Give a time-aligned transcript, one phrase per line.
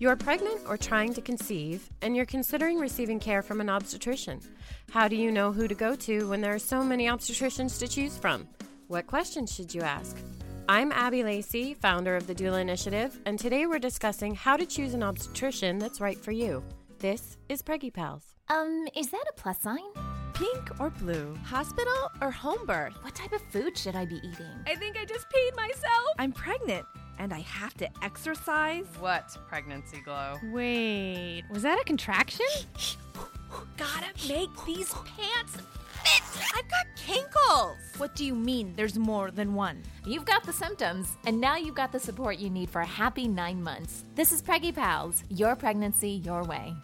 [0.00, 4.40] You're pregnant or trying to conceive, and you're considering receiving care from an obstetrician.
[4.90, 7.86] How do you know who to go to when there are so many obstetricians to
[7.86, 8.48] choose from?
[8.88, 10.16] What questions should you ask?
[10.70, 14.94] I'm Abby Lacey, founder of the Doula Initiative, and today we're discussing how to choose
[14.94, 16.64] an obstetrician that's right for you.
[16.98, 18.24] This is Preggy Pals.
[18.48, 19.84] Um, is that a plus sign?
[20.32, 21.36] Pink or blue?
[21.44, 22.94] Hospital or home birth?
[23.02, 24.64] What type of food should I be eating?
[24.66, 26.08] I think I just peed myself.
[26.18, 26.86] I'm pregnant
[27.20, 28.86] and I have to exercise.
[28.98, 30.38] What pregnancy glow?
[30.50, 32.46] Wait, was that a contraction?
[33.76, 35.58] Gotta make these pants
[36.02, 36.22] fit.
[36.56, 37.76] I've got kinkles.
[37.98, 39.82] What do you mean there's more than one?
[40.06, 43.28] You've got the symptoms, and now you've got the support you need for a happy
[43.28, 44.04] nine months.
[44.14, 46.74] This is Preggy Pals, your pregnancy, your way.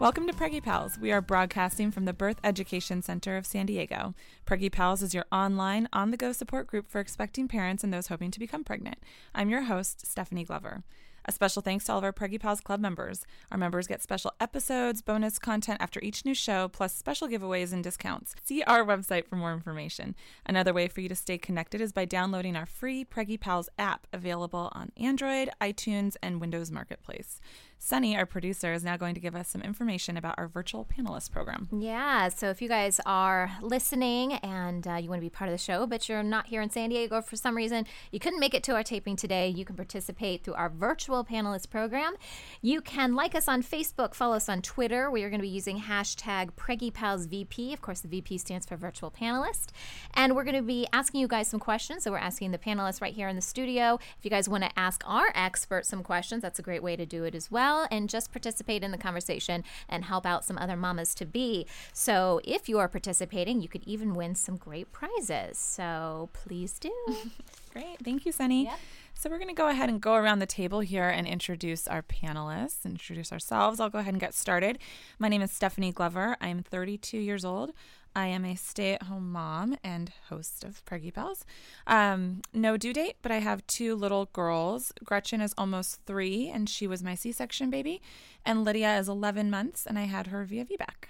[0.00, 0.96] Welcome to Preggy Pals.
[0.96, 4.14] We are broadcasting from the Birth Education Center of San Diego.
[4.46, 8.06] Preggy Pals is your online, on the go support group for expecting parents and those
[8.06, 8.98] hoping to become pregnant.
[9.34, 10.84] I'm your host, Stephanie Glover.
[11.24, 13.26] A special thanks to all of our Preggy Pals Club members.
[13.50, 17.82] Our members get special episodes, bonus content after each new show, plus special giveaways and
[17.82, 18.34] discounts.
[18.44, 20.14] See our website for more information.
[20.46, 24.06] Another way for you to stay connected is by downloading our free Preggy Pals app
[24.12, 27.40] available on Android, iTunes, and Windows Marketplace.
[27.80, 31.30] Sunny, our producer, is now going to give us some information about our virtual panelist
[31.30, 31.68] program.
[31.72, 35.52] Yeah, so if you guys are listening and uh, you want to be part of
[35.52, 38.52] the show, but you're not here in San Diego for some reason, you couldn't make
[38.52, 42.14] it to our taping today, you can participate through our virtual panelist program.
[42.60, 45.08] You can like us on Facebook, follow us on Twitter.
[45.08, 47.72] We are going to be using hashtag PreggyPalsVP.
[47.72, 49.68] Of course, the VP stands for virtual panelist.
[50.14, 52.02] And we're going to be asking you guys some questions.
[52.02, 53.98] So we're asking the panelists right here in the studio.
[54.18, 57.06] If you guys want to ask our experts some questions, that's a great way to
[57.06, 57.67] do it as well.
[57.90, 61.66] And just participate in the conversation and help out some other mamas to be.
[61.92, 65.58] So if you are participating, you could even win some great prizes.
[65.58, 66.92] So please do.
[67.72, 67.98] Great.
[68.02, 68.64] Thank you, Sunny.
[68.64, 68.78] Yep.
[69.14, 72.02] So we're going to go ahead and go around the table here and introduce our
[72.02, 73.80] panelists, introduce ourselves.
[73.80, 74.78] I'll go ahead and get started.
[75.18, 76.36] My name is Stephanie Glover.
[76.40, 77.72] I'm 32 years old.
[78.18, 81.44] I am a stay at home mom and host of Preggy Pals.
[81.86, 84.92] Um, no due date, but I have two little girls.
[85.04, 88.02] Gretchen is almost three, and she was my C section baby.
[88.44, 91.06] And Lydia is 11 months, and I had her via VBAC.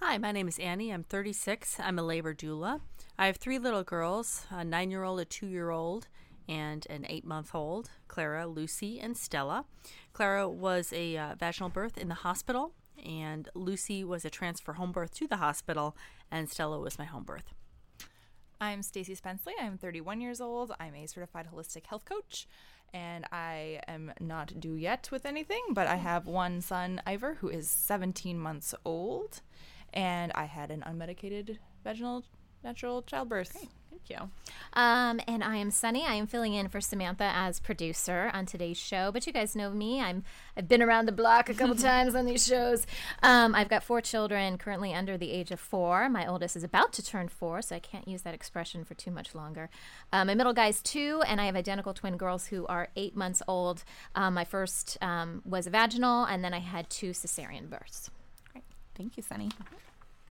[0.00, 0.90] Hi, my name is Annie.
[0.90, 1.78] I'm 36.
[1.78, 2.80] I'm a labor doula.
[3.16, 6.08] I have three little girls a nine year old, a two year old,
[6.48, 9.64] and an eight month old Clara, Lucy, and Stella.
[10.12, 12.72] Clara was a uh, vaginal birth in the hospital,
[13.04, 15.96] and Lucy was a transfer home birth to the hospital,
[16.30, 17.54] and Stella was my home birth.
[18.60, 19.52] I'm Stacy Spenceley.
[19.60, 20.74] I'm 31 years old.
[20.80, 22.48] I'm a certified holistic health coach,
[22.94, 27.48] and I am not due yet with anything, but I have one son, Ivor, who
[27.48, 29.42] is 17 months old,
[29.92, 32.24] and I had an unmedicated vaginal
[32.64, 33.66] natural childbirth.
[33.96, 34.28] Thank you.
[34.74, 36.04] Um, and I am Sunny.
[36.04, 39.10] I am filling in for Samantha as producer on today's show.
[39.10, 40.00] But you guys know me.
[40.00, 40.22] I'm
[40.56, 42.86] I've been around the block a couple times on these shows.
[43.22, 46.08] Um, I've got four children currently under the age of four.
[46.08, 49.10] My oldest is about to turn four, so I can't use that expression for too
[49.10, 49.70] much longer.
[50.12, 53.42] Um, my middle guy's two, and I have identical twin girls who are eight months
[53.48, 53.84] old.
[54.14, 58.10] Um, my first um, was a vaginal, and then I had two cesarean births.
[58.52, 58.64] Great.
[58.94, 59.50] Thank you, Sunny.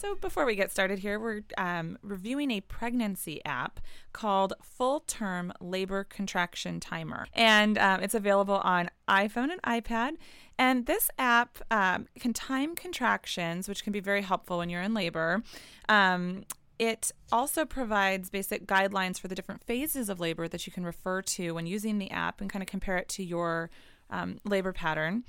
[0.00, 3.80] So, before we get started here, we're um, reviewing a pregnancy app
[4.14, 7.26] called Full Term Labor Contraction Timer.
[7.34, 10.12] And um, it's available on iPhone and iPad.
[10.58, 14.94] And this app um, can time contractions, which can be very helpful when you're in
[14.94, 15.42] labor.
[15.90, 16.44] Um,
[16.78, 21.20] it also provides basic guidelines for the different phases of labor that you can refer
[21.20, 23.68] to when using the app and kind of compare it to your
[24.08, 25.24] um, labor pattern.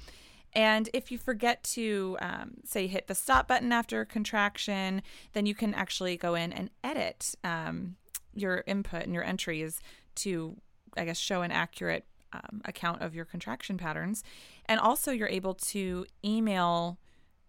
[0.53, 5.01] And if you forget to, um, say, hit the stop button after contraction,
[5.33, 7.95] then you can actually go in and edit um,
[8.33, 9.79] your input and your entries
[10.15, 10.57] to,
[10.97, 14.23] I guess, show an accurate um, account of your contraction patterns.
[14.65, 16.97] And also, you're able to email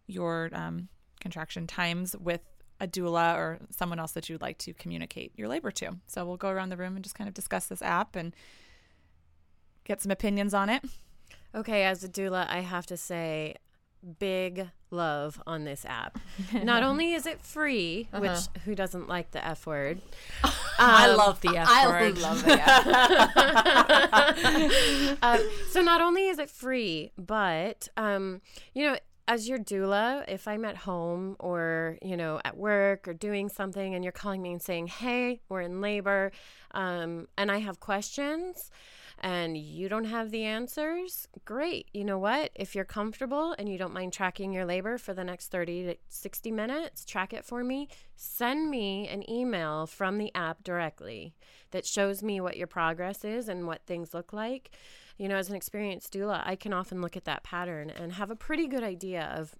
[0.06, 0.88] your um,
[1.20, 2.40] contraction times with
[2.80, 5.96] a doula or someone else that you'd like to communicate your labor to.
[6.08, 8.34] So we'll go around the room and just kind of discuss this app and
[9.84, 10.84] get some opinions on it.
[11.54, 13.56] Okay, as a doula, I have to say,
[14.18, 16.18] big love on this app.
[16.52, 18.20] Not only is it free, Uh-huh.
[18.22, 20.00] which who doesn't like the F word?
[20.78, 22.18] I Um, love the F I word.
[22.18, 22.78] I love that.
[25.22, 25.40] um,
[25.70, 28.40] so not only is it free, but um,
[28.74, 28.96] you know,
[29.28, 33.94] as your doula, if I'm at home or you know at work or doing something,
[33.94, 36.32] and you're calling me and saying, "Hey, we're in labor,"
[36.72, 38.70] um, and I have questions.
[39.22, 41.28] And you don't have the answers?
[41.44, 41.88] Great.
[41.94, 42.50] You know what?
[42.56, 45.96] If you're comfortable and you don't mind tracking your labor for the next 30 to
[46.08, 47.88] 60 minutes, track it for me.
[48.16, 51.34] Send me an email from the app directly
[51.70, 54.72] that shows me what your progress is and what things look like.
[55.18, 58.30] You know, as an experienced doula, I can often look at that pattern and have
[58.30, 59.54] a pretty good idea of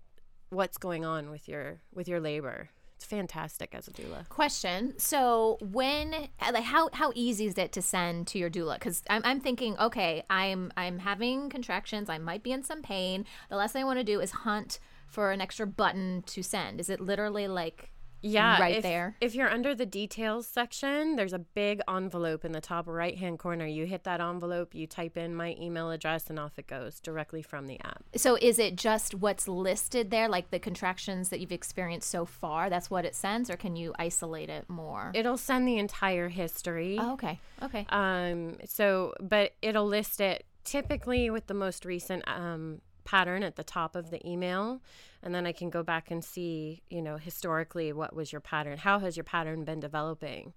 [0.49, 2.71] what's going on with your with your labor.
[3.03, 4.29] It's fantastic as a doula.
[4.29, 4.95] Question.
[4.97, 8.75] So when like how how easy is it to send to your doula?
[8.75, 12.09] Because I'm I'm thinking, okay, I'm I'm having contractions.
[12.09, 13.25] I might be in some pain.
[13.51, 14.79] The last thing I want to do is hunt
[15.09, 16.79] for an extra button to send.
[16.79, 17.91] Is it literally like
[18.23, 19.17] Yeah, right if, there?
[19.21, 23.39] If you're under the details section, there's a big envelope in the top right hand
[23.39, 23.67] corner.
[23.67, 27.43] You hit that envelope, you type in my email address, and off it goes directly
[27.43, 28.05] from the app.
[28.17, 32.71] So is it just what's listed there, like the contractions that you've experienced so far?
[32.71, 35.11] That's what it sends, or can you isolate it more?
[35.15, 36.99] It'll send the entire history.
[37.01, 37.39] oh, okay.
[37.63, 37.87] Okay.
[37.89, 43.65] Um, so, but it'll list it typically with the most recent um, pattern at the
[43.65, 44.81] top of the email.
[45.23, 48.79] And then I can go back and see, you know, historically, what was your pattern?
[48.79, 50.53] How has your pattern been developing?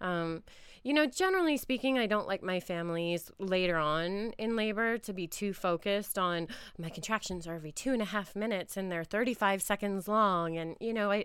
[0.00, 0.42] Um,
[0.82, 5.26] you know, generally speaking, I don't like my families later on in labor to be
[5.26, 6.48] too focused on
[6.78, 10.56] my contractions are every two and a half minutes and they're 35 seconds long.
[10.56, 11.24] And, you know, I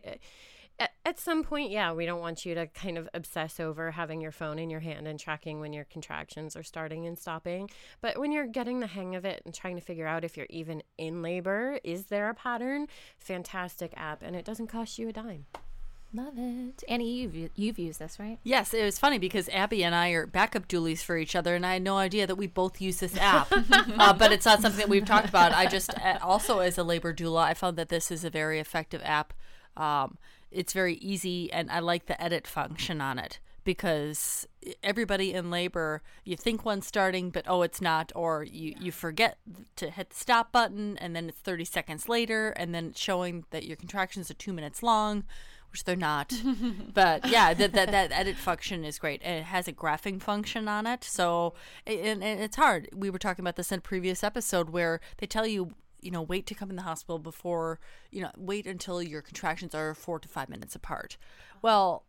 [0.79, 4.21] at, at some point, yeah, we don't want you to kind of obsess over having
[4.21, 7.69] your phone in your hand and tracking when your contractions are starting and stopping.
[8.01, 10.47] But when you're getting the hang of it and trying to figure out if you're
[10.49, 12.87] even in labor, is there a pattern?
[13.17, 15.45] Fantastic app, and it doesn't cost you a dime.
[16.15, 16.83] Love it.
[16.87, 18.37] Annie, you've you've used this, right?
[18.43, 21.65] Yes, it was funny because Abby and I are backup doolies for each other, and
[21.65, 23.51] I had no idea that we both use this app.
[23.71, 25.53] uh, but it's not something that we've talked about.
[25.53, 28.59] I just, uh, also as a labor doula, I found that this is a very
[28.59, 29.33] effective app.
[29.75, 30.19] Um,
[30.53, 34.47] it's very easy, and I like the edit function on it because
[34.83, 39.38] everybody in labor, you think one's starting, but oh, it's not, or you, you forget
[39.77, 43.45] to hit the stop button, and then it's 30 seconds later, and then it's showing
[43.51, 45.23] that your contractions are two minutes long
[45.73, 46.31] which they're not.
[46.94, 50.67] but yeah, that, that that edit function is great, and it has a graphing function
[50.67, 51.03] on it.
[51.03, 51.55] So
[51.88, 52.88] and, and it's hard.
[52.94, 55.73] We were talking about this in a previous episode where they tell you.
[56.03, 57.79] You know, wait to come in the hospital before,
[58.11, 61.17] you know, wait until your contractions are four to five minutes apart.
[61.61, 62.03] Well,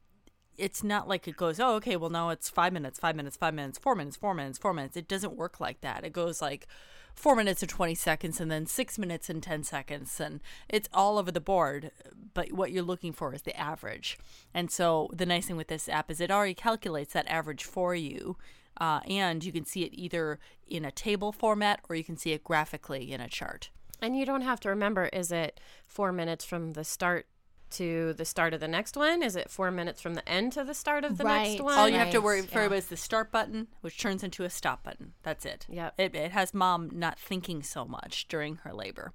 [0.56, 3.54] it's not like it goes, oh, okay, well, now it's five minutes, five minutes, five
[3.54, 4.96] minutes, four minutes, four minutes, four minutes.
[4.96, 6.04] It doesn't work like that.
[6.04, 6.66] It goes like
[7.14, 10.20] four minutes and 20 seconds and then six minutes and 10 seconds.
[10.20, 11.90] And it's all over the board.
[12.34, 14.18] But what you're looking for is the average.
[14.52, 17.94] And so the nice thing with this app is it already calculates that average for
[17.94, 18.36] you.
[18.76, 22.32] Uh, and you can see it either in a table format or you can see
[22.32, 23.70] it graphically in a chart.
[24.02, 27.26] And you don't have to remember is it four minutes from the start
[27.70, 29.22] to the start of the next one?
[29.22, 31.50] Is it four minutes from the end to the start of the Right.
[31.50, 31.74] next one?
[31.76, 32.72] All you have to worry for yeah.
[32.72, 35.14] is the start button, which turns into a stop button.
[35.22, 35.66] That's it.
[35.68, 35.90] Yeah.
[35.98, 39.12] It, it has mom not thinking so much during her labor.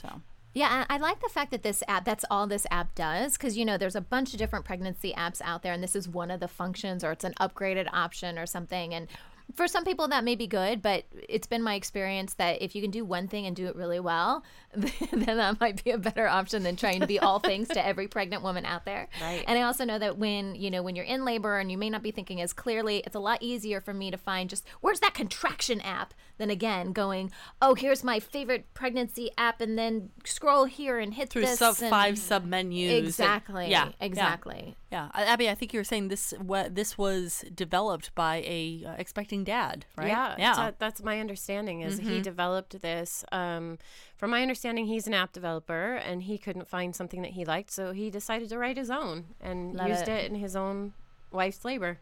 [0.00, 0.22] So
[0.54, 3.64] Yeah, I like the fact that this app, that's all this app does, because, you
[3.64, 6.38] know, there's a bunch of different pregnancy apps out there, and this is one of
[6.40, 8.94] the functions, or it's an upgraded option or something.
[8.94, 9.08] And
[9.54, 12.82] for some people, that may be good, but it's been my experience that if you
[12.82, 14.42] can do one thing and do it really well,
[14.74, 18.08] then that might be a better option than trying to be all things to every
[18.08, 19.08] pregnant woman out there.
[19.20, 19.44] Right.
[19.46, 21.88] And I also know that when, you know, when you're in labor and you may
[21.88, 25.00] not be thinking as clearly, it's a lot easier for me to find just where's
[25.00, 27.30] that contraction app than again going,
[27.62, 31.76] oh, here's my favorite pregnancy app, and then scroll here and hit through this sub
[31.80, 32.90] and- five sub menus.
[32.92, 33.70] and- Exactly.
[33.70, 33.90] yeah.
[34.00, 34.76] Exactly.
[34.85, 34.85] Yeah.
[34.90, 35.06] Yeah.
[35.14, 36.32] Uh, Abby, I think you were saying this.
[36.40, 40.08] What this was developed by a uh, expecting dad, right?
[40.08, 40.52] Yeah, Yeah.
[40.52, 41.80] so that's my understanding.
[41.80, 42.08] Is Mm-hmm.
[42.10, 43.24] he developed this?
[43.32, 43.78] Um,
[44.16, 47.70] from my understanding, he's an app developer, and he couldn't find something that he liked,
[47.70, 50.24] so he decided to write his own and Love used it.
[50.24, 50.30] it.
[50.30, 50.92] in his own
[51.32, 51.98] wife's labor.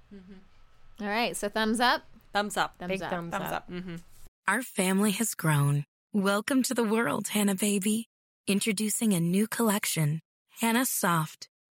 [1.01, 1.37] All right.
[1.37, 2.03] So thumbs up.
[2.33, 2.77] Thumbs up.
[2.79, 3.11] Thumbs Big up.
[3.11, 3.53] thumbs, Thumbs up.
[3.53, 3.71] up.
[3.71, 3.97] Mm-hmm.
[4.47, 5.85] Our family has grown.
[6.13, 8.07] Welcome to the world, Hanna baby.
[8.47, 10.21] Introducing a new collection,
[10.61, 11.49] Hanna Soft,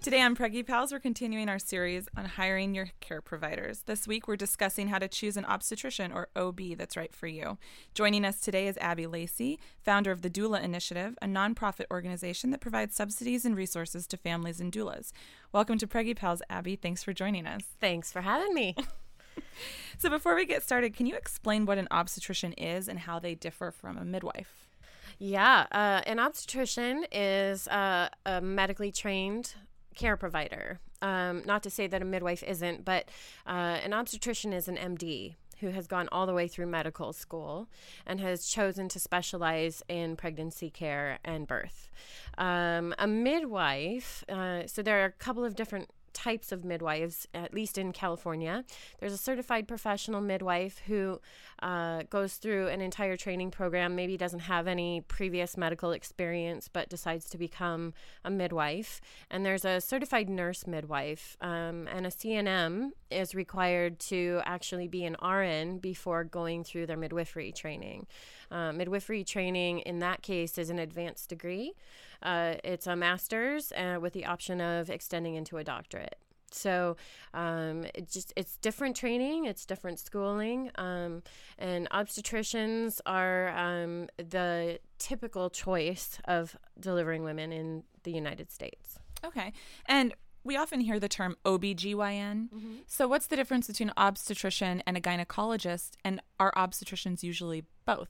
[0.00, 3.82] Today on Preggy Pals, we're continuing our series on hiring your care providers.
[3.86, 7.58] This week, we're discussing how to choose an obstetrician or OB that's right for you.
[7.94, 12.60] Joining us today is Abby Lacey, founder of the Doula Initiative, a nonprofit organization that
[12.60, 15.10] provides subsidies and resources to families and doulas.
[15.52, 16.76] Welcome to Preggy Pals, Abby.
[16.76, 17.62] Thanks for joining us.
[17.80, 18.76] Thanks for having me.
[19.98, 23.34] So, before we get started, can you explain what an obstetrician is and how they
[23.34, 24.68] differ from a midwife?
[25.18, 29.54] Yeah, uh, an obstetrician is uh, a medically trained
[29.98, 30.80] care provider.
[31.02, 33.08] Um, not to say that a midwife isn't, but
[33.46, 37.68] uh, an obstetrician is an MD who has gone all the way through medical school
[38.06, 41.88] and has chosen to specialize in pregnancy care and birth.
[42.36, 47.54] Um, a midwife, uh, so there are a couple of different types of midwives, at
[47.54, 48.64] least in California.
[48.98, 51.20] There's a certified professional midwife who
[51.62, 56.88] uh, goes through an entire training program, maybe doesn't have any previous medical experience, but
[56.88, 57.94] decides to become
[58.24, 59.00] a midwife.
[59.30, 65.04] And there's a certified nurse midwife, um, and a CNM is required to actually be
[65.04, 68.06] an RN before going through their midwifery training.
[68.50, 71.74] Uh, midwifery training, in that case, is an advanced degree.
[72.22, 76.16] Uh, it's a master's uh, with the option of extending into a doctorate.
[76.50, 76.96] So
[77.34, 81.22] um, it just it's different training, it's different schooling, um,
[81.58, 88.98] and obstetricians are um, the typical choice of delivering women in the United States.
[89.24, 89.52] Okay,
[89.86, 90.14] and
[90.44, 92.48] we often hear the term OBGYN.
[92.48, 92.74] Mm-hmm.
[92.86, 95.92] So, what's the difference between an obstetrician and a gynecologist?
[96.04, 98.08] And are obstetricians usually both?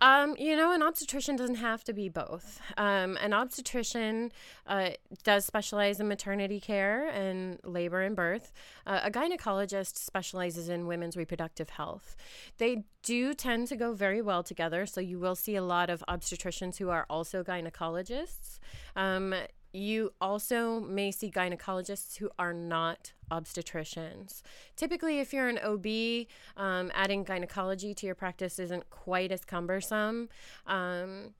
[0.00, 2.60] Um, you know, an obstetrician doesn't have to be both.
[2.76, 4.30] Um, an obstetrician
[4.66, 4.90] uh,
[5.24, 8.52] does specialize in maternity care and labor and birth.
[8.86, 12.14] Uh, a gynecologist specializes in women's reproductive health.
[12.58, 16.04] They do tend to go very well together, so you will see a lot of
[16.08, 18.58] obstetricians who are also gynecologists.
[18.96, 19.34] Um,
[19.76, 24.42] you also may see gynecologists who are not obstetricians.
[24.76, 30.28] Typically, if you're an OB, um, adding gynecology to your practice isn't quite as cumbersome
[30.66, 31.34] um,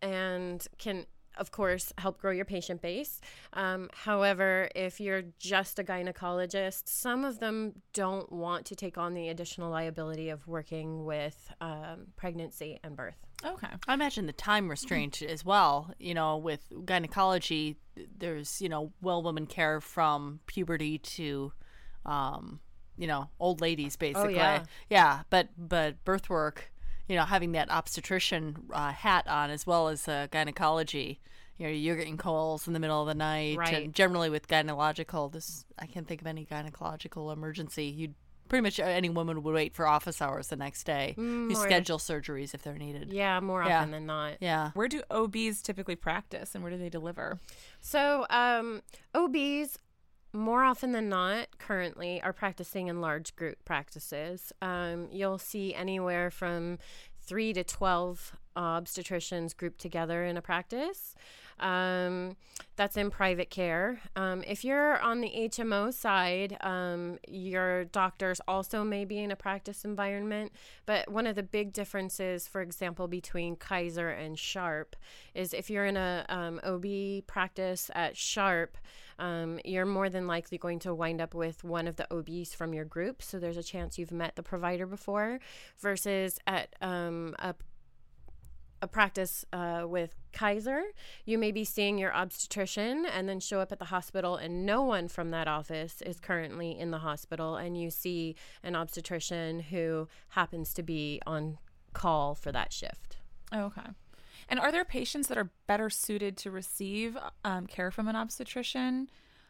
[0.00, 1.06] and can
[1.38, 3.20] of course, help grow your patient base.
[3.54, 9.14] Um, however, if you're just a gynecologist, some of them don't want to take on
[9.14, 13.16] the additional liability of working with um, pregnancy and birth.
[13.44, 13.68] Okay.
[13.88, 15.92] I imagine the time restraint as well.
[15.98, 17.76] You know, with gynecology,
[18.18, 21.52] there's, you know, well woman care from puberty to,
[22.06, 22.60] um,
[22.96, 24.34] you know, old ladies basically.
[24.34, 24.64] Oh, yeah.
[24.88, 25.22] yeah.
[25.30, 26.72] But, but birth work,
[27.08, 31.20] you know, having that obstetrician uh, hat on as well as uh, gynecology.
[31.58, 33.84] You know, you're getting calls in the middle of the night, Right.
[33.84, 37.84] and generally with gynecological, this I can't think of any gynecological emergency.
[37.84, 38.14] You'd
[38.52, 41.14] pretty much any woman would wait for office hours the next day.
[41.16, 43.10] Mm, you schedule surgeries if they're needed.
[43.10, 44.34] Yeah, more often than not.
[44.40, 44.72] Yeah.
[44.74, 47.40] Where do OBs typically practice and where do they deliver?
[47.80, 48.82] So, um,
[49.14, 49.78] OBs,
[50.34, 54.52] more often than not, currently are practicing in large group practices.
[54.60, 56.78] Um, you'll see anywhere from
[57.24, 61.14] three to 12 obstetricians grouped together in a practice.
[61.60, 62.36] Um,
[62.76, 64.00] that's in private care.
[64.16, 69.36] Um, if you're on the HMO side, um, your doctors also may be in a
[69.36, 70.52] practice environment.
[70.86, 74.96] But one of the big differences, for example, between Kaiser and Sharp
[75.34, 78.76] is if you're in a um, OB practice at Sharp,
[79.22, 82.74] um, you're more than likely going to wind up with one of the OBs from
[82.74, 83.22] your group.
[83.22, 85.38] So there's a chance you've met the provider before,
[85.78, 87.54] versus at um, a
[88.82, 90.82] a practice uh, with Kaiser,
[91.24, 94.82] you may be seeing your obstetrician and then show up at the hospital, and no
[94.82, 100.08] one from that office is currently in the hospital, and you see an obstetrician who
[100.30, 101.58] happens to be on
[101.92, 103.18] call for that shift.
[103.54, 103.82] Okay.
[104.48, 109.08] And are there patients that are better suited to receive um, care from an obstetrician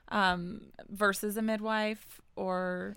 [0.08, 2.96] um, versus a midwife or?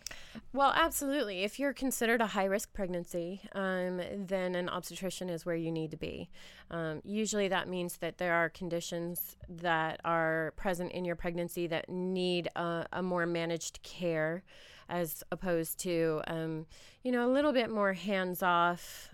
[0.53, 1.43] Well, absolutely.
[1.43, 5.91] If you're considered a high risk pregnancy, um, then an obstetrician is where you need
[5.91, 6.29] to be.
[6.69, 11.89] Um, usually that means that there are conditions that are present in your pregnancy that
[11.89, 14.43] need a, a more managed care
[14.87, 16.65] as opposed to, um,
[17.03, 19.09] you know, a little bit more hands off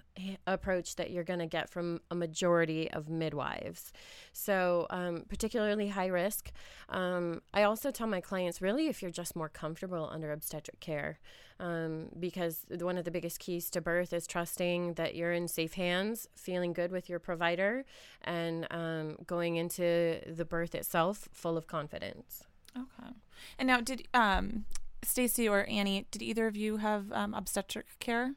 [0.45, 3.91] approach that you're going to get from a majority of midwives.
[4.33, 6.51] So, um, particularly high risk.
[6.89, 11.19] Um, I also tell my clients really if you're just more comfortable under obstetric care,
[11.59, 15.73] um, because one of the biggest keys to birth is trusting that you're in safe
[15.73, 17.85] hands, feeling good with your provider,
[18.21, 22.43] and um, going into the birth itself full of confidence.
[22.77, 23.11] Okay.
[23.57, 24.65] And now, did um,
[25.03, 28.35] Stacy or Annie, did either of you have um, obstetric care?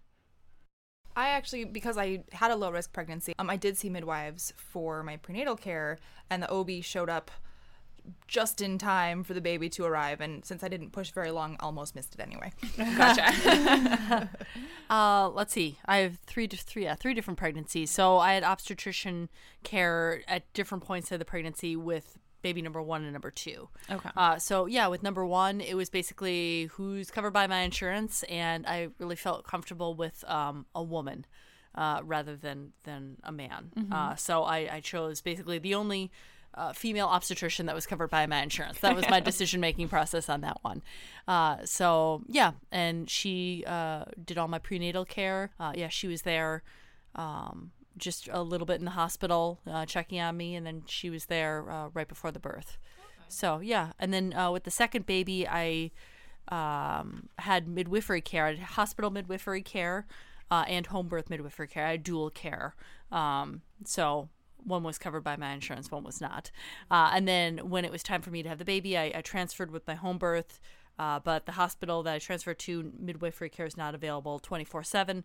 [1.17, 5.03] I actually, because I had a low risk pregnancy, um, I did see midwives for
[5.03, 5.99] my prenatal care,
[6.31, 7.31] and the OB showed up
[8.27, 10.21] just in time for the baby to arrive.
[10.21, 12.53] And since I didn't push very long, almost missed it anyway.
[12.77, 14.29] Gotcha.
[14.91, 15.79] uh, let's see.
[15.87, 17.91] I have three, three, yeah, three different pregnancies.
[17.91, 19.31] So I had obstetrician
[19.63, 23.69] care at different points of the pregnancy with baby number one and number two.
[23.91, 24.11] Okay.
[24.17, 28.67] Uh, so yeah, with number one, it was basically who's covered by my insurance, and
[28.67, 31.25] I really felt comfortable with um, a woman
[31.75, 33.73] uh, rather than than a man.
[33.77, 33.93] Mhm.
[33.93, 36.13] Uh, so I, I chose basically the only
[36.53, 38.79] uh, female obstetrician that was covered by my insurance.
[38.81, 40.83] That was my decision making process on that one.
[41.27, 45.51] Uh, so yeah, and she uh, did all my prenatal care.
[45.59, 46.63] Uh, yeah, she was there.
[47.15, 51.11] Um, just a little bit in the hospital, uh, checking on me, and then she
[51.11, 52.79] was there uh, right before the birth.
[53.29, 55.91] So yeah, and then uh, with the second baby, I
[56.49, 60.07] um, had midwifery care, had hospital midwifery care,
[60.51, 61.87] uh, and home birth midwifery care.
[61.87, 62.75] I had dual care.
[63.11, 64.29] Um, so
[64.63, 66.51] one was covered by my insurance, one was not.
[66.91, 69.21] Uh, and then when it was time for me to have the baby, I, I
[69.21, 70.61] transferred with my home birth.
[70.97, 74.85] Uh, but the hospital that I transferred to, midwifery care is not available 24 uh,
[74.85, 75.25] 7.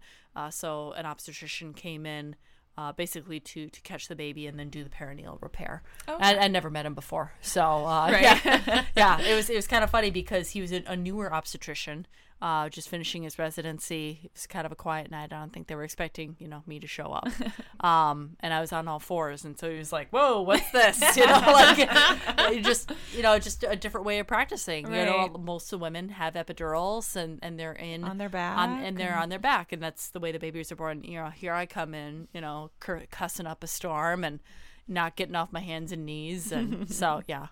[0.49, 2.35] So an obstetrician came in
[2.79, 5.83] uh, basically to, to catch the baby and then do the perineal repair.
[6.07, 6.23] Okay.
[6.23, 7.33] I, I never met him before.
[7.41, 8.21] So, uh, Right.
[8.23, 8.85] yeah.
[8.95, 12.07] yeah, it was, it was kind of funny because he was a newer obstetrician.
[12.41, 14.21] Uh, just finishing his residency.
[14.23, 15.33] It was kind of a quiet night.
[15.33, 17.27] I don't think they were expecting, you know, me to show up.
[17.85, 20.99] um, and I was on all fours, and so he was like, "Whoa, what's this?"
[21.17, 24.85] You know, like just, you know, just a different way of practicing.
[24.85, 28.83] You know, most of the women have epidurals, and and they're in On their on,
[28.83, 31.03] and they're back on their back, and that's the way the babies are born.
[31.03, 34.39] You know, here I come in, you know, cur- cussing up a storm and
[34.87, 37.47] not getting off my hands and knees, and so yeah.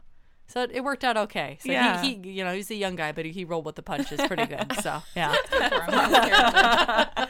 [0.48, 1.58] So it, worked out okay.
[1.62, 2.02] So Yeah.
[2.02, 4.20] he, he, you know, he's a young guy, but he, he rolled with the punches
[4.28, 4.72] pretty good.
[4.82, 5.36] So yeah.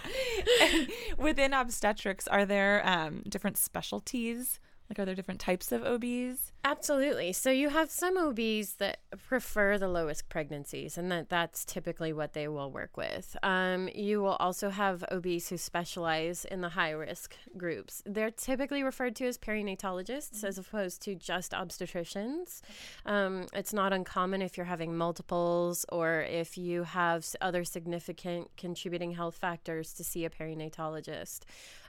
[1.17, 4.59] Within obstetrics, are there um, different specialties?
[4.89, 6.53] Like, are there different types of OBs?
[6.63, 7.33] Absolutely.
[7.33, 12.33] So you have some OBs that prefer the lowest pregnancies, and that that's typically what
[12.33, 13.35] they will work with.
[13.43, 18.01] Um, you will also have OBs who specialize in the high risk groups.
[18.05, 22.61] They're typically referred to as perinatologists as opposed to just obstetricians.
[23.05, 29.11] Um, it's not uncommon if you're having multiples or if you have other significant contributing
[29.11, 31.41] health factors to see a perinatologist.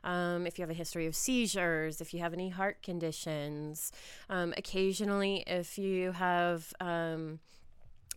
[0.05, 3.93] Um, if you have a history of seizures, if you have any heart conditions,
[4.31, 7.41] um, occasionally, if you have um,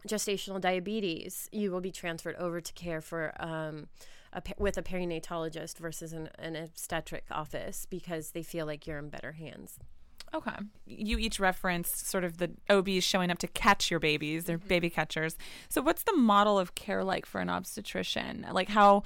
[0.07, 3.87] gestational diabetes, you will be transferred over to care for um,
[4.33, 9.09] a, with a perinatologist versus an, an obstetric office because they feel like you're in
[9.09, 9.77] better hands.
[10.33, 10.55] Okay.
[10.85, 14.45] You each referenced sort of the OBs showing up to catch your babies.
[14.45, 15.37] They're baby catchers.
[15.67, 18.45] So what's the model of care like for an obstetrician?
[18.51, 19.03] Like how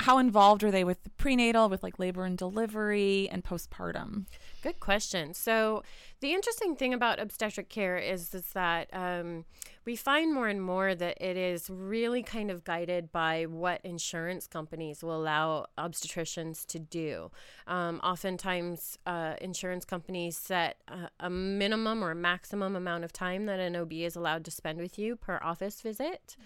[0.00, 4.26] how involved are they with the prenatal, with like labor and delivery and postpartum?
[4.62, 5.34] Good question.
[5.34, 5.82] So,
[6.20, 9.44] the interesting thing about obstetric care is, is that um,
[9.84, 14.46] we find more and more that it is really kind of guided by what insurance
[14.46, 17.30] companies will allow obstetricians to do.
[17.66, 23.46] Um, oftentimes, uh, insurance companies set a, a minimum or a maximum amount of time
[23.46, 26.36] that an OB is allowed to spend with you per office visit.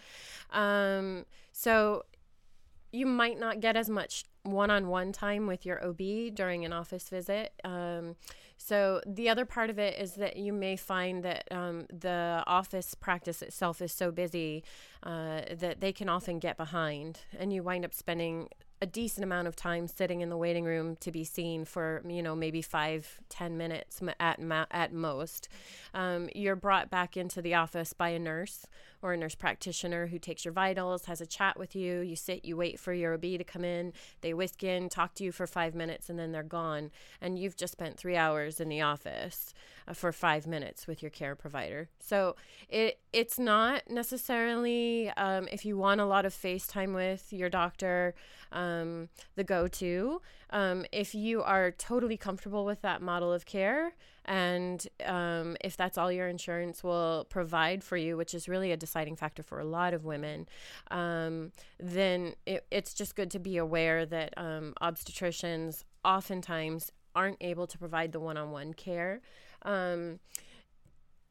[0.50, 2.04] Um, so,
[2.92, 7.52] you might not get as much one-on-one time with your OB during an office visit.
[7.64, 8.16] Um,
[8.58, 12.94] so the other part of it is that you may find that um, the office
[12.94, 14.64] practice itself is so busy
[15.02, 18.48] uh, that they can often get behind, and you wind up spending
[18.82, 22.22] a decent amount of time sitting in the waiting room to be seen for you
[22.22, 25.48] know maybe five ten minutes at ma- at most
[25.94, 28.66] um, you're brought back into the office by a nurse
[29.06, 32.44] or a nurse practitioner who takes your vitals has a chat with you you sit
[32.44, 35.46] you wait for your ob to come in they whisk in talk to you for
[35.46, 36.90] five minutes and then they're gone.
[37.20, 39.52] And you've just spent three hours in the office
[39.86, 41.88] uh, for five minutes with your care provider.
[42.00, 42.36] So
[42.68, 47.48] it it's not necessarily um, if you want a lot of face time with your
[47.48, 48.14] doctor
[48.52, 53.92] um, the go-to um, if you are totally comfortable with that model of care
[54.26, 58.76] and um, if that's all your insurance will provide for you which is really a
[58.76, 60.46] deciding factor for a lot of women
[60.90, 67.66] um, then it, it's just good to be aware that um, obstetricians oftentimes aren't able
[67.66, 69.22] to provide the one-on-one care.
[69.62, 70.20] Um,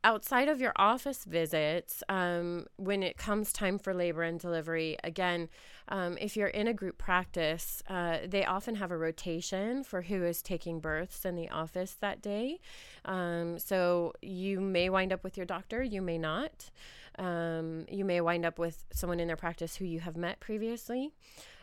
[0.06, 5.50] outside of your office visits, um, when it comes time for labor and delivery, again,
[5.90, 10.24] um, if you're in a group practice, uh, they often have a rotation for who
[10.24, 12.60] is taking births in the office that day.
[13.04, 16.70] Um, so you may wind up with your doctor, you may not.
[17.18, 21.14] Um, you may wind up with someone in their practice who you have met previously.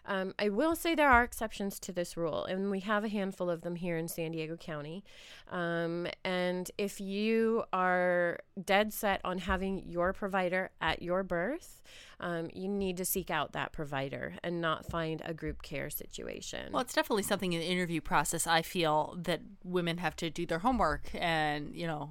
[0.04, 3.48] Um, I will say there are exceptions to this rule, and we have a handful
[3.48, 5.04] of them here in San Diego County.
[5.50, 11.82] Um, and if you are dead set on having your provider at your birth,
[12.20, 16.72] um, you need to seek out that provider and not find a group care situation.
[16.72, 20.46] Well, it's definitely something in the interview process I feel that women have to do
[20.46, 22.10] their homework and, you know,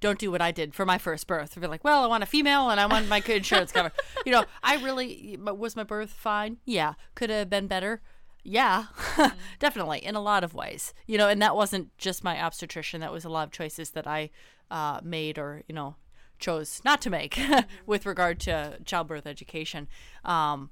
[0.00, 1.58] don't do what I did for my first birth.
[1.60, 3.92] Be like, well, I want a female and I want my insurance cover.
[4.26, 6.58] you know, I really was my birth fine?
[6.64, 6.94] Yeah.
[7.14, 8.00] Could have been better.
[8.42, 8.86] Yeah,
[9.58, 10.94] definitely in a lot of ways.
[11.06, 13.00] You know, and that wasn't just my obstetrician.
[13.02, 14.30] That was a lot of choices that I
[14.70, 15.96] uh, made or you know
[16.38, 17.38] chose not to make
[17.86, 19.88] with regard to childbirth education.
[20.24, 20.70] Um,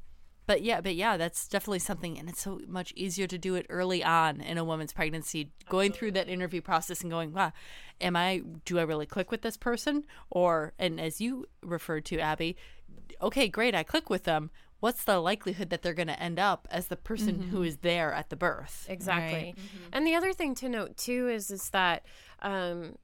[0.49, 3.67] but yeah, but yeah, that's definitely something, and it's so much easier to do it
[3.69, 7.53] early on in a woman's pregnancy, going through that interview process and going, wow,
[8.01, 10.05] am I, do I really click with this person?
[10.31, 12.57] Or, and as you referred to, Abby,
[13.21, 14.51] okay, great, I click with them.
[14.81, 17.49] What's the likelihood that they're going to end up as the person Mhm.
[17.51, 18.87] who is there at the birth?
[18.89, 19.55] Exactly.
[19.93, 22.05] And the other thing to note too is is that
[22.41, 22.97] um,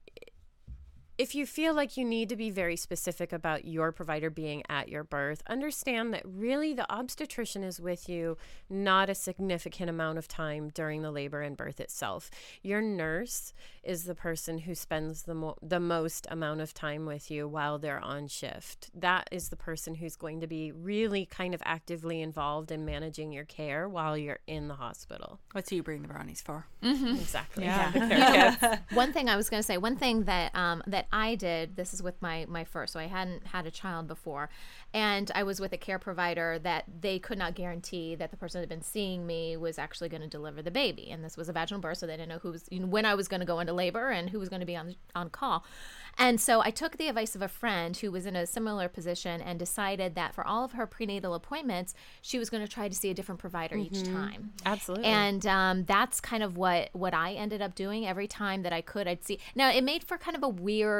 [1.17, 4.89] if you feel like you need to be very specific about your provider being at
[4.89, 8.37] your birth, understand that really the obstetrician is with you
[8.69, 12.29] not a significant amount of time during the labor and birth itself.
[12.61, 17.29] Your nurse is the person who spends the mo- the most amount of time with
[17.31, 18.89] you while they're on shift.
[18.93, 23.31] That is the person who's going to be really kind of actively involved in managing
[23.31, 25.39] your care while you're in the hospital.
[25.53, 26.65] What's you bring the brownies for?
[26.83, 27.19] Mhm.
[27.21, 27.63] Exactly.
[27.65, 27.91] Yeah.
[27.95, 28.79] Yeah.
[28.91, 31.75] You one thing I was going to say, one thing that um, that I did.
[31.75, 34.49] This is with my my first, so I hadn't had a child before,
[34.93, 38.59] and I was with a care provider that they could not guarantee that the person
[38.59, 41.49] that had been seeing me was actually going to deliver the baby, and this was
[41.49, 43.39] a vaginal birth, so they didn't know who was you know, when I was going
[43.41, 45.63] to go into labor and who was going to be on on call.
[46.17, 49.41] And so I took the advice of a friend who was in a similar position
[49.41, 52.95] and decided that for all of her prenatal appointments, she was going to try to
[52.95, 54.13] see a different provider each Mhm.
[54.13, 54.51] time.
[54.65, 55.05] Absolutely.
[55.07, 58.79] And um, that's kind of what what I ended up doing every time that I
[58.81, 59.09] could.
[59.09, 59.39] I'd see.
[59.55, 60.94] Now it made for kind of a weird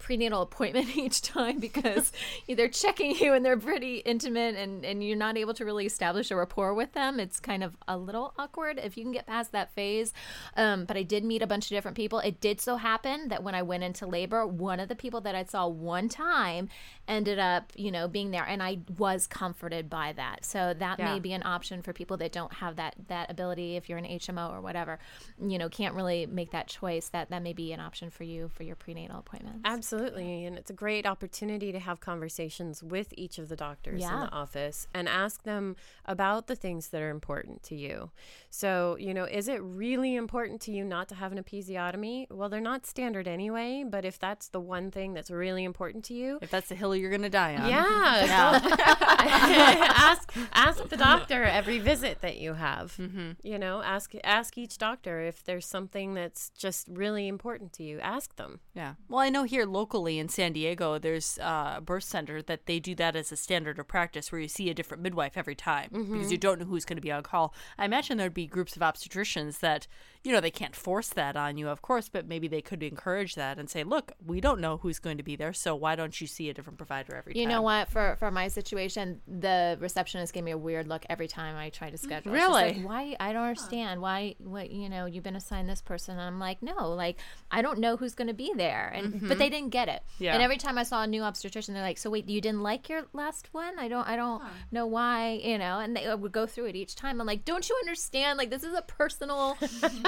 [0.00, 2.10] prenatal appointment each time because
[2.48, 6.32] they're checking you and they're pretty intimate and, and you're not able to really establish
[6.32, 7.20] a rapport with them.
[7.20, 10.12] It's kind of a little awkward if you can get past that phase.
[10.56, 12.18] Um, but I did meet a bunch of different people.
[12.18, 15.34] It did so happen that when I went into labor, one of the people that
[15.34, 16.68] I saw one time
[17.10, 20.44] ended up, you know, being there and I was comforted by that.
[20.44, 21.12] So that Yeah.
[21.12, 24.06] may be an option for people that don't have that that ability if you're an
[24.06, 24.98] HMO or whatever,
[25.42, 27.08] you know, can't really make that choice.
[27.08, 29.60] That that may be an option for you for your prenatal appointments.
[29.64, 30.44] Absolutely.
[30.44, 34.30] And it's a great opportunity to have conversations with each of the doctors in the
[34.32, 38.10] office and ask them about the things that are important to you.
[38.50, 42.30] So, you know, is it really important to you not to have an episiotomy?
[42.30, 46.14] Well, they're not standard anyway, but if that's the one thing that's really important to
[46.14, 47.68] you, If that's the hill you're going to die on.
[47.68, 48.74] yeah, go-
[49.24, 52.96] ask ask the doctor every visit that you have.
[52.96, 53.30] Mm-hmm.
[53.42, 57.98] You know, ask ask each doctor if there's something that's just really important to you.
[58.00, 58.60] Ask them.
[58.74, 58.94] Yeah.
[59.08, 62.78] Well, I know here locally in San Diego, there's uh, a birth center that they
[62.80, 65.88] do that as a standard of practice where you see a different midwife every time
[65.92, 66.30] because Mhm.
[66.30, 67.54] you don't know who's going to be on call.
[67.78, 69.86] I imagine there'd be groups of obstetricians that,
[70.22, 73.36] you know, they can't force that on you, of course, but maybe they could encourage
[73.36, 76.20] that and say, look, we don't know who's going to be there, so why don't
[76.20, 77.52] you see a different provider every You time?
[77.52, 77.88] know what?
[77.88, 81.90] For for my situation, the receptionist gave me a weird look every time I tried
[81.92, 82.32] to schedule.
[82.32, 82.74] She's Really?
[82.74, 83.16] like, why?
[83.18, 84.02] I don't understand.
[84.02, 84.34] Why?
[84.38, 84.70] What?
[84.70, 87.18] You know, you've been assigned this person, and I'm like, no, like
[87.50, 89.28] I don't know who's going to be there, and Mhm.
[89.28, 90.02] but they didn't get it.
[90.18, 90.34] Yeah.
[90.34, 92.90] And every time I saw a new obstetrician, they're like, so wait, you didn't like
[92.90, 93.78] your last one?
[93.78, 95.40] I don't, I don't know why.
[95.42, 97.20] You know, and they would go through it each time.
[97.22, 98.36] I'm like, don't you understand?
[98.36, 99.56] Like this is a personal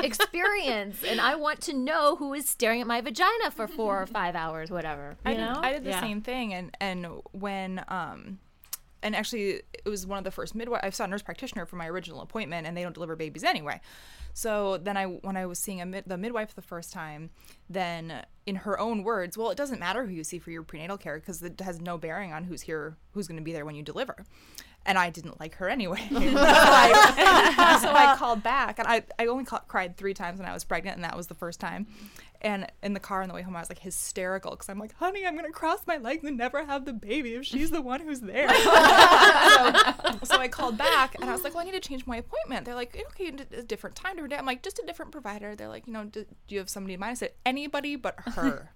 [0.05, 4.07] experience, and I want to know who is staring at my vagina for four or
[4.07, 5.17] five hours, whatever.
[5.25, 5.61] You I did, know?
[5.63, 6.01] I did the Yeah.
[6.01, 8.39] same thing, and and when um,
[9.03, 10.81] and actually it was one of the first midwife.
[10.83, 13.81] I saw a nurse practitioner for my original appointment, and they don't deliver babies anyway.
[14.35, 17.31] So then I, when I was seeing a mid, the midwife the first time,
[17.69, 20.97] then in her own words, well, it doesn't matter who you see for your prenatal
[20.97, 23.75] care because it has no bearing on who's here, who's going to be there when
[23.75, 24.25] you deliver.
[24.85, 26.07] And I didn't like her anyway.
[26.11, 30.53] so, I, so I called back, and I, I only cried three times when I
[30.53, 31.87] was pregnant, and that was the first time.
[32.45, 34.93] And in the car on the way home, I was like hysterical because I'm like,
[34.95, 37.81] honey, I'm going to cross my legs and never have the baby if she's the
[37.81, 38.49] one who's there.
[38.53, 38.65] so,
[40.25, 42.67] so I called back and I was like, well, I need to change my appointment.
[42.67, 44.39] They're like, okay, a different time, different day.
[44.39, 45.55] I'm like, just a different provider.
[45.55, 47.13] They're like, you know, do, do you have somebody in mind?
[47.13, 48.73] I said, anybody but her.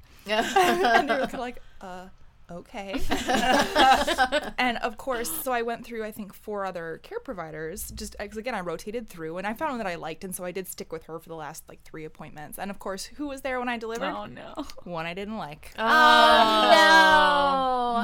[0.56, 2.06] and they were kind of like, uh,
[2.50, 3.00] okay.
[4.58, 7.90] and of course, so I went through, I think, four other care providers.
[7.94, 10.44] Just because again, I rotated through, and I found one that I liked, and so
[10.44, 12.58] I did stick with her for the last like three appointments.
[12.58, 14.06] And of course, who was there when I delivered?
[14.06, 14.54] Oh no.
[14.84, 15.72] One I didn't like.
[15.78, 15.82] Oh,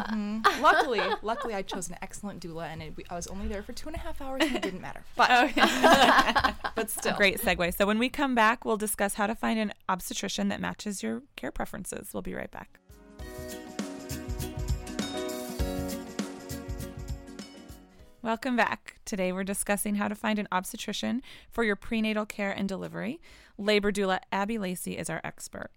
[0.09, 0.15] no.
[0.17, 0.61] Mhm.
[0.61, 3.89] Luckily, luckily, I chose an excellent doula, and it, I was only there for two
[3.89, 5.05] and a half hours, and it didn't matter.
[5.17, 5.55] But,
[6.75, 7.77] but still, Great segue.
[7.77, 11.23] So when we come back, we'll discuss how to find an obstetrician that matches your
[11.37, 12.11] care preferences.
[12.13, 12.79] We'll be right back.
[18.23, 19.01] Welcome back.
[19.05, 23.21] Today we're discussing how to find an obstetrician for your prenatal care and delivery.
[23.59, 25.73] Labor doula Abby Lacey is our expert.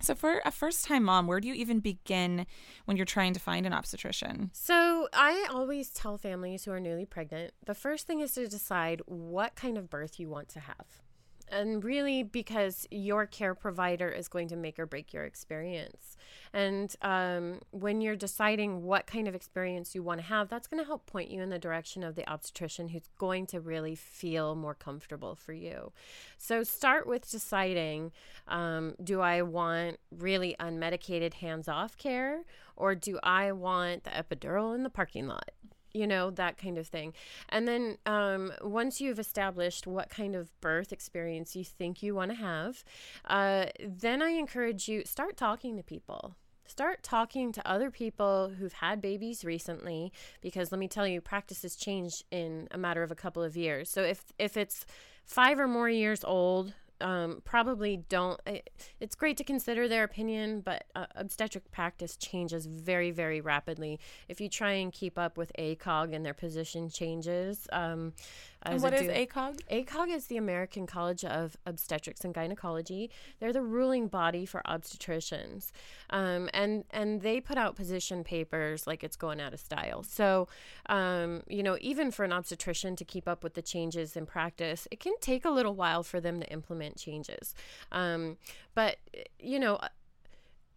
[0.00, 2.46] So, for a first time mom, where do you even begin
[2.86, 4.48] when you're trying to find an obstetrician?
[4.54, 9.02] So, I always tell families who are newly pregnant the first thing is to decide
[9.04, 11.02] what kind of birth you want to have.
[11.50, 16.16] And really, because your care provider is going to make or break your experience.
[16.52, 20.82] And um, when you're deciding what kind of experience you want to have, that's going
[20.82, 24.54] to help point you in the direction of the obstetrician who's going to really feel
[24.54, 25.92] more comfortable for you.
[26.36, 28.12] So, start with deciding
[28.46, 32.44] um, do I want really unmedicated, hands off care,
[32.76, 35.50] or do I want the epidural in the parking lot?
[35.98, 37.12] You know that kind of thing.
[37.48, 42.30] And then um, once you've established what kind of birth experience you think you want
[42.30, 42.84] to have
[43.26, 46.34] uh, then i encourage you start talking to people.
[46.66, 51.74] Start talking to other people who've had babies recently because let me tell you practices
[51.76, 53.88] change in a matter of a couple of years.
[53.88, 54.84] So if if it's
[55.24, 58.40] five or more years old um, probably don't.
[58.46, 64.00] It, it's great to consider their opinion, but uh, obstetric practice changes very, very rapidly.
[64.28, 68.12] If you try and keep up with ACOG and their position changes, um,
[68.62, 69.60] as what is ACOG?
[69.70, 73.10] ACOG is the American College of Obstetrics and Gynecology.
[73.38, 75.70] They're the ruling body for obstetricians,
[76.10, 80.02] um, and and they put out position papers like it's going out of style.
[80.02, 80.48] So,
[80.86, 84.88] um, you know, even for an obstetrician to keep up with the changes in practice,
[84.90, 87.54] it can take a little while for them to implement changes.
[87.92, 88.38] Um,
[88.74, 88.96] but
[89.38, 89.78] you know,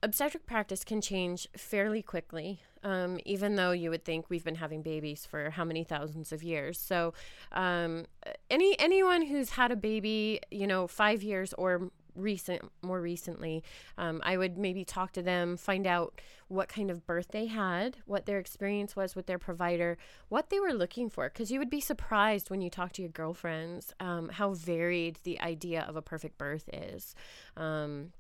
[0.03, 4.81] obstetric practice can change fairly quickly, um, even though you would think we've been having
[4.81, 6.79] babies for how many thousands of years.
[6.79, 7.13] So,
[7.51, 8.05] um,
[8.49, 13.63] any anyone who's had a baby, you know, five years or recent more recently
[13.97, 17.97] um, i would maybe talk to them find out what kind of birth they had
[18.05, 19.97] what their experience was with their provider
[20.29, 23.11] what they were looking for because you would be surprised when you talk to your
[23.11, 27.15] girlfriends um, how varied the idea of a perfect birth is
[27.55, 28.11] um,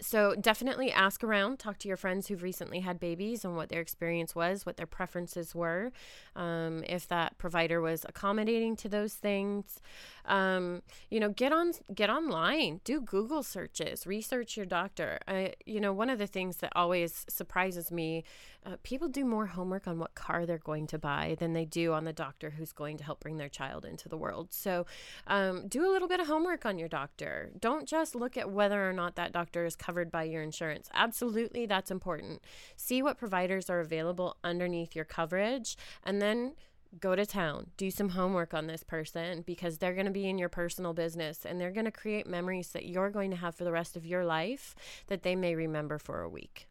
[0.00, 3.80] so definitely ask around talk to your friends who've recently had babies and what their
[3.80, 5.92] experience was what their preferences were
[6.36, 9.80] um, if that provider was accommodating to those things.
[10.26, 15.18] Um, you know get on get online do google searches research your doctor.
[15.26, 18.24] I, you know one of the things that always surprises me
[18.64, 21.92] uh, people do more homework on what car they're going to buy than they do
[21.92, 24.48] on the doctor who's going to help bring their child into the world.
[24.50, 24.84] So
[25.26, 27.50] um, do a little bit of homework on your doctor.
[27.58, 30.88] Don't just look at whether or not that doctor is covered by your insurance.
[30.94, 32.40] Absolutely that's important.
[32.76, 36.54] See what providers are available underneath your coverage and then
[37.00, 40.38] go to town, do some homework on this person because they're going to be in
[40.38, 43.64] your personal business and they're going to create memories that you're going to have for
[43.64, 44.76] the rest of your life
[45.08, 46.68] that they may remember for a week.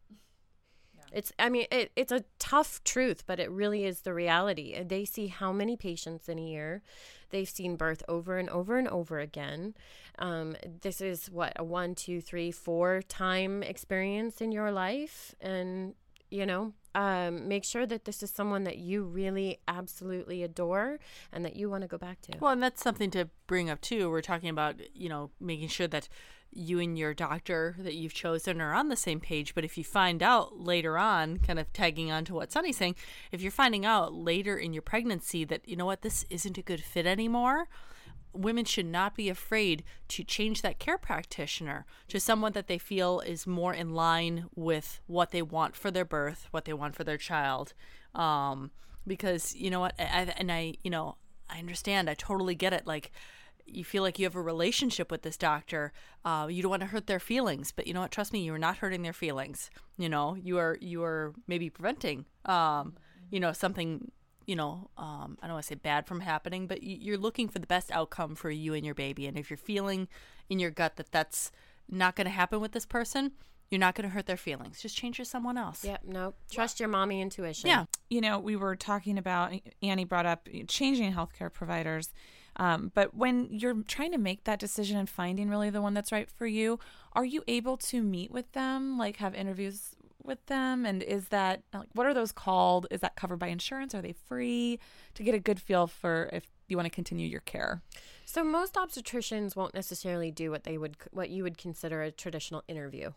[1.12, 4.80] It's, I mean, it, it's a tough truth, but it really is the reality.
[4.82, 6.82] They see how many patients in a year.
[7.30, 9.74] They've seen birth over and over and over again.
[10.18, 15.34] Um, this is what a one, two, three, four time experience in your life.
[15.40, 15.94] And,
[16.30, 20.98] you know, um, make sure that this is someone that you really absolutely adore
[21.32, 22.32] and that you want to go back to.
[22.40, 24.10] Well, and that's something to bring up too.
[24.10, 26.08] We're talking about, you know, making sure that
[26.52, 29.54] you and your doctor that you've chosen are on the same page.
[29.54, 32.96] But if you find out later on, kind of tagging on to what Sunny's saying,
[33.30, 36.62] if you're finding out later in your pregnancy that, you know what, this isn't a
[36.62, 37.68] good fit anymore,
[38.32, 43.20] women should not be afraid to change that care practitioner to someone that they feel
[43.20, 47.04] is more in line with what they want for their birth, what they want for
[47.04, 47.74] their child.
[48.14, 48.70] Um,
[49.06, 51.16] because you know what, I, and I, you know,
[51.48, 52.08] I understand.
[52.08, 52.86] I totally get it.
[52.86, 53.10] Like,
[53.66, 55.92] you feel like you have a relationship with this doctor.
[56.24, 58.10] Uh, you don't want to hurt their feelings, but you know what?
[58.10, 59.70] Trust me, you are not hurting their feelings.
[59.96, 62.96] You know, you are you are maybe preventing, um,
[63.30, 64.10] you know, something
[64.46, 67.58] you know, um, I don't want to say bad from happening, but you're looking for
[67.58, 69.26] the best outcome for you and your baby.
[69.26, 70.08] And if you're feeling
[70.48, 71.52] in your gut that that's
[71.88, 73.32] not going to happen with this person,
[73.70, 74.82] you're not going to hurt their feelings.
[74.82, 75.84] Just change to someone else.
[75.84, 76.34] Yep, no.
[76.50, 77.68] Trust your mommy intuition.
[77.68, 77.84] Yeah.
[78.08, 82.12] You know, we were talking about, Annie brought up changing healthcare providers.
[82.56, 86.10] Um, but when you're trying to make that decision and finding really the one that's
[86.10, 86.80] right for you,
[87.12, 90.86] are you able to meet with them, like have interviews with them?
[90.86, 92.86] And is that like what are those called?
[92.90, 93.94] Is that covered by insurance?
[93.94, 94.78] Are they free?
[95.14, 97.82] To get a good feel for if you want to continue your care.
[98.24, 102.62] So most obstetricians won't necessarily do what they would what you would consider a traditional
[102.68, 103.10] interview.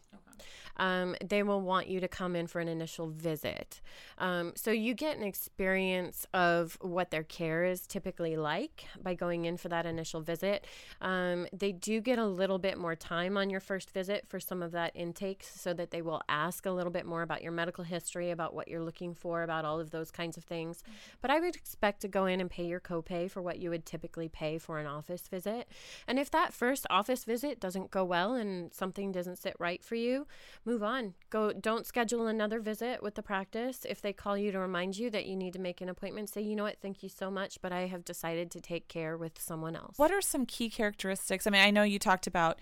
[0.78, 3.82] Um, they will want you to come in for an initial visit.
[4.18, 9.46] Um, so you get an experience of what their care is typically like by going
[9.46, 10.66] in for that initial visit.
[11.02, 14.62] Um, they do get a little bit more time on your first visit for some
[14.62, 17.84] of that intake so that they will ask a little bit more about your medical
[17.84, 20.84] history, about what you're looking for, about all of those kinds of things.
[21.22, 23.86] But I would expect to go in and pay your copay for what you would
[23.86, 25.68] typically pay for an office visit.
[26.08, 29.96] And if that first office visit doesn't go well and something doesn't sit right for
[29.96, 30.28] you,
[30.65, 31.13] move on.
[31.30, 33.86] Go don't schedule another visit with the practice.
[33.88, 36.41] If they call you to remind you that you need to make an appointment, say,
[36.41, 36.82] "You know what?
[36.82, 40.12] Thank you so much, but I have decided to take care with someone else." What
[40.12, 41.47] are some key characteristics?
[41.47, 42.60] I mean, I know you talked about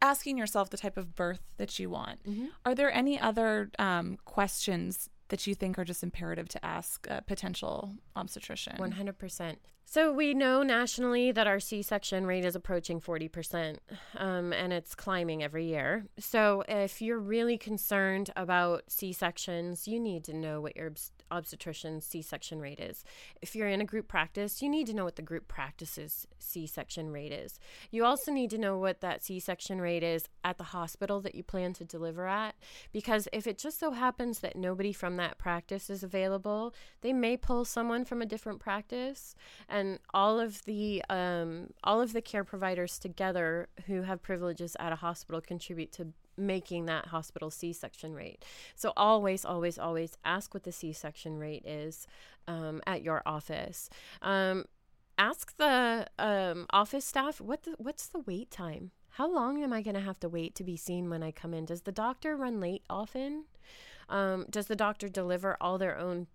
[0.00, 2.22] asking yourself the type of birth that you want.
[2.24, 2.46] Mm-hmm.
[2.66, 7.22] Are there any other um, questions that you think are just imperative to ask a
[7.22, 8.76] potential obstetrician?
[8.78, 9.56] 100%.
[9.86, 13.76] So we know nationally that our C-section rate is approaching 40%,
[14.16, 16.06] um, and it's climbing every year.
[16.18, 20.92] So if you're really concerned about C-sections, you need to know what your
[21.30, 23.04] obst- obstetrician's C-section rate is.
[23.42, 27.10] If you're in a group practice, you need to know what the group practice's C-section
[27.10, 27.58] rate is.
[27.90, 31.42] You also need to know what that C-section rate is at the hospital that you
[31.42, 32.54] plan to deliver at,
[32.92, 37.36] because if it just so happens that nobody from that practice is available, they may
[37.36, 39.34] pull someone from a different practice
[39.68, 44.92] and all of the um, all of the care providers together who have privileges at
[44.92, 48.44] a hospital contribute to making that hospital C-section rate.
[48.74, 52.06] So always, always, always ask what the C-section rate is
[52.48, 53.90] um, at your office.
[54.22, 54.64] Um,
[55.16, 58.90] ask the um, office staff what the, what's the wait time.
[59.10, 61.54] How long am I going to have to wait to be seen when I come
[61.54, 61.66] in?
[61.66, 63.44] Does the doctor run late often?
[64.08, 66.26] Um, does the doctor deliver all their own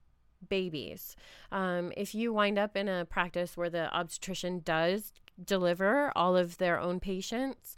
[0.48, 1.16] babies.
[1.52, 5.12] Um, if you wind up in a practice where the obstetrician does
[5.44, 7.76] deliver all of their own patients,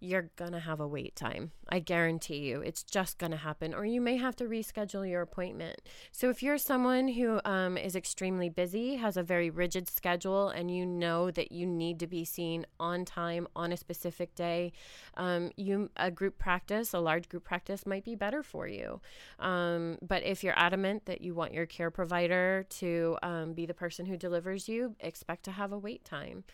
[0.00, 1.52] you're going to have a wait time.
[1.68, 2.62] I guarantee you.
[2.62, 3.74] It's just going to happen.
[3.74, 5.82] Or you may have to reschedule your appointment.
[6.10, 10.70] So if you're someone who um, is extremely busy, has a very rigid schedule, and
[10.70, 14.72] you know that you need to be seen on time on a specific day,
[15.16, 19.00] um, you a group practice, a large group practice, might be better for you.
[19.38, 23.74] Um, but if you're adamant that you want your care provider to um, be the
[23.74, 26.44] person who delivers you, expect to have a wait time.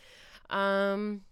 [0.51, 1.23] Um,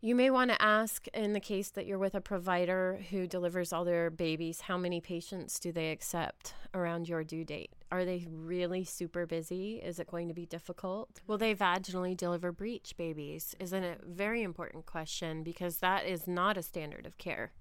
[0.00, 3.72] you may want to ask in the case that you're with a provider who delivers
[3.72, 7.70] all their babies, how many patients do they accept around your due date?
[7.90, 9.76] Are they really super busy?
[9.76, 11.20] Is it going to be difficult?
[11.26, 13.54] Will they vaginally deliver breech babies?
[13.60, 17.52] Isn't it a very important question because that is not a standard of care.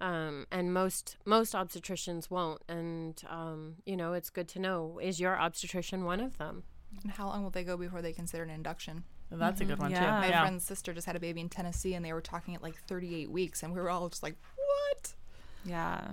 [0.00, 2.62] Um, and most most obstetricians won't.
[2.68, 6.64] And um, you know, it's good to know: is your obstetrician one of them?
[7.02, 9.04] And how long will they go before they consider an induction?
[9.30, 10.00] That's a good one, too.
[10.00, 10.42] My Yeah.
[10.42, 13.30] friend's sister just had a baby in Tennessee, and they were talking at like 38
[13.30, 15.14] weeks, and we were all just like, "What?"
[15.64, 16.12] Yeah.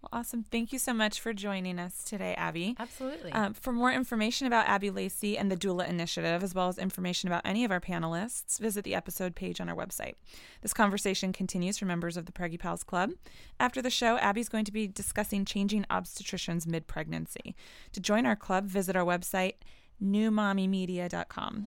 [0.00, 0.42] Well, awesome.
[0.42, 2.74] Thank you so much for joining us today, Abby.
[2.76, 3.30] Absolutely.
[3.30, 7.28] Um, for more information about Abby Lacey and the Doula Initiative, as well as information
[7.28, 10.14] about any of our panelists, visit the episode page on our website.
[10.60, 13.12] This conversation continues for members of the Preggy Pals Club.
[13.60, 17.54] After the show, Abby's going to be discussing changing obstetricians mid pregnancy.
[17.92, 19.54] To join our club, visit our website,
[20.02, 21.66] newmommymedia.com.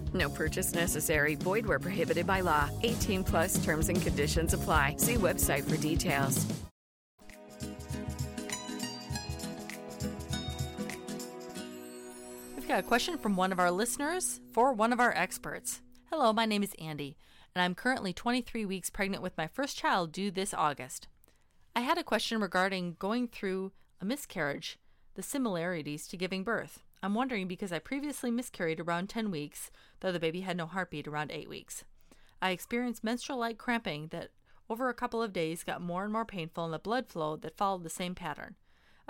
[0.13, 1.35] No purchase necessary.
[1.35, 2.69] Void where prohibited by law.
[2.83, 4.95] 18 plus terms and conditions apply.
[4.97, 6.45] See website for details.
[12.55, 15.81] We've got a question from one of our listeners for one of our experts.
[16.09, 17.17] Hello, my name is Andy,
[17.55, 21.07] and I'm currently 23 weeks pregnant with my first child due this August.
[21.73, 23.71] I had a question regarding going through
[24.01, 24.77] a miscarriage,
[25.15, 26.83] the similarities to giving birth.
[27.03, 31.07] I'm wondering because I previously miscarried around 10 weeks, though the baby had no heartbeat
[31.07, 31.83] around 8 weeks.
[32.41, 34.29] I experienced menstrual like cramping that
[34.69, 37.57] over a couple of days got more and more painful, and the blood flow that
[37.57, 38.55] followed the same pattern.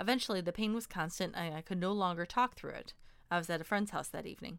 [0.00, 2.94] Eventually, the pain was constant, and I could no longer talk through it.
[3.30, 4.58] I was at a friend's house that evening.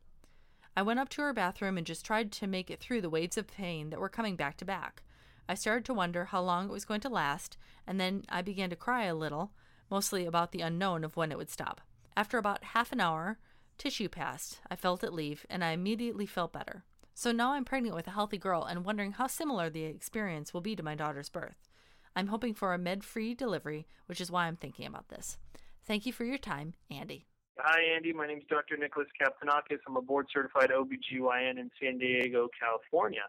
[0.77, 3.37] I went up to her bathroom and just tried to make it through the waves
[3.37, 5.03] of pain that were coming back to back.
[5.49, 8.69] I started to wonder how long it was going to last, and then I began
[8.69, 9.51] to cry a little,
[9.91, 11.81] mostly about the unknown of when it would stop.
[12.15, 13.39] After about half an hour,
[13.77, 14.59] Tissue passed.
[14.69, 16.83] I felt it leave, and I immediately felt better.
[17.15, 20.61] So now I'm pregnant with a healthy girl and wondering how similar the experience will
[20.61, 21.69] be to my daughter's birth.
[22.15, 25.37] I'm hoping for a med free delivery, which is why I'm thinking about this.
[25.85, 27.25] Thank you for your time, Andy.
[27.59, 28.13] Hi, Andy.
[28.13, 28.77] My name is Dr.
[28.77, 29.79] Nicholas Kaptanakis.
[29.87, 33.21] I'm a board certified OBGYN in San Diego, California.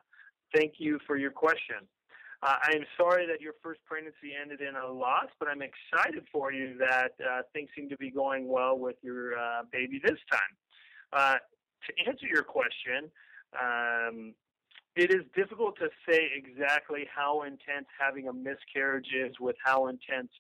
[0.54, 1.88] Thank you for your question.
[2.44, 6.52] Uh, I'm sorry that your first pregnancy ended in a loss, but I'm excited for
[6.52, 10.40] you that uh, things seem to be going well with your uh, baby this time.
[11.10, 13.10] Uh, to answer your question,
[13.58, 14.34] um,
[14.94, 20.30] it is difficult to say exactly how intense having a miscarriage is with how intense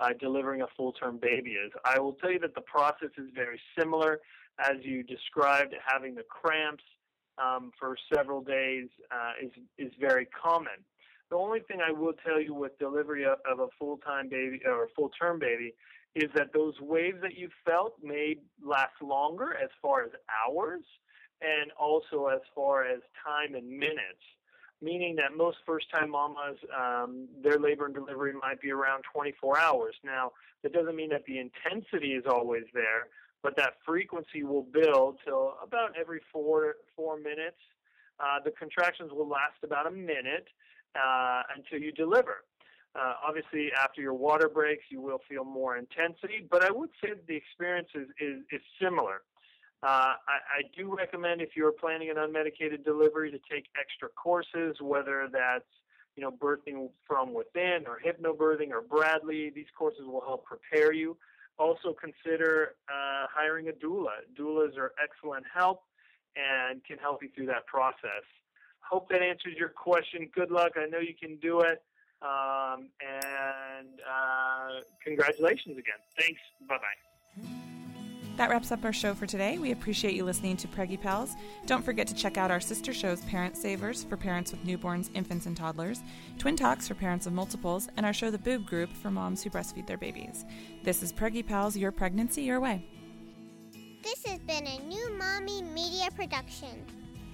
[0.00, 1.72] uh, delivering a full-term baby is.
[1.86, 4.20] I will tell you that the process is very similar,
[4.58, 5.74] as you described.
[5.86, 6.84] Having the cramps
[7.38, 10.84] um, for several days uh, is is very common.
[11.30, 14.88] The only thing I will tell you with delivery of, a full-time baby or a
[14.94, 15.74] full-term baby
[16.14, 20.10] is that those waves that you felt may last longer, as far as
[20.46, 20.82] hours,
[21.40, 24.22] and also as far as time and minutes
[24.84, 29.94] meaning that most first-time mamas, um, their labor and delivery might be around 24 hours.
[30.04, 33.08] Now, that doesn't mean that the intensity is always there,
[33.42, 37.56] but that frequency will build till about every four four minutes.
[38.20, 40.46] Uh, the contractions will last about a minute
[40.94, 42.44] uh, until you deliver.
[42.94, 47.10] Uh, obviously, after your water breaks, you will feel more intensity, but I would say
[47.26, 49.22] the experience is, is, is similar.
[49.82, 54.76] Uh, I, I, do recommend if you're planning an unmedicated delivery to take extra courses,
[54.80, 55.68] whether that's
[56.16, 59.50] you know birthing from within or hypnobirthing or Bradley.
[59.54, 61.18] These courses will help prepare you.
[61.58, 64.24] Also consider uh, hiring a doula.
[64.38, 65.82] Doulas are excellent help
[66.34, 68.24] and can help you through that process.
[68.90, 70.28] Hope that answers your question.
[70.34, 70.72] Good luck.
[70.76, 71.82] I know you can do it.
[72.22, 76.00] Um, and uh, congratulations again.
[76.18, 76.40] Thanks.
[76.68, 77.48] Bye bye.
[78.36, 79.58] That wraps up our show for today.
[79.58, 81.34] We appreciate you listening to Preggy Pals.
[81.66, 85.46] Don't forget to check out our sister shows Parent Savers for parents with newborns, infants,
[85.46, 86.02] and toddlers,
[86.38, 89.50] Twin Talks for parents of multiples, and our show The Boob Group for moms who
[89.50, 90.44] breastfeed their babies.
[90.82, 92.84] This is Preggy Pals, your pregnancy your way.
[94.02, 96.84] This has been a new Mommy Media production.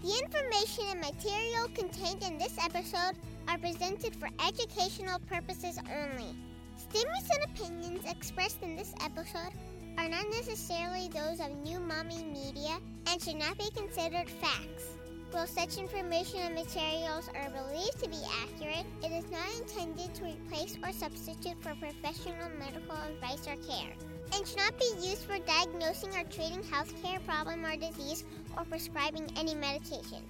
[0.03, 6.35] The information and material contained in this episode are presented for educational purposes only.
[6.77, 9.53] Statements and opinions expressed in this episode
[9.99, 12.79] are not necessarily those of new mommy media
[13.09, 14.97] and should not be considered facts.
[15.33, 20.25] While such information and materials are believed to be accurate, it is not intended to
[20.25, 23.93] replace or substitute for professional medical advice or care,
[24.35, 28.25] and should not be used for diagnosing or treating health care problem or disease
[28.57, 30.25] or prescribing any medication.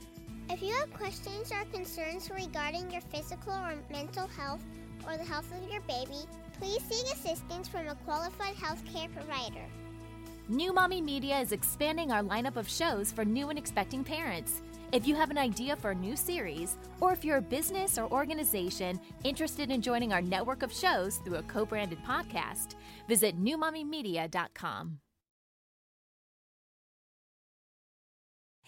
[0.48, 4.64] If you have questions or concerns regarding your physical or mental health
[5.06, 6.26] or the health of your baby,
[6.58, 9.64] please seek assistance from a qualified healthcare provider.
[10.48, 14.62] New Mommy Media is expanding our lineup of shows for new and expecting parents.
[14.92, 18.10] If you have an idea for a new series, or if you're a business or
[18.10, 22.74] organization interested in joining our network of shows through a co branded podcast,
[23.06, 24.98] visit newmommymedia.com.